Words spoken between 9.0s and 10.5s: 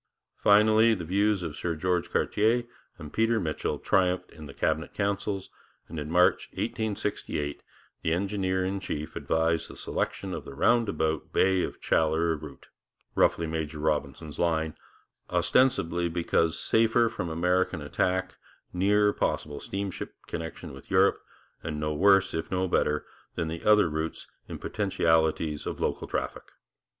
advised the selection of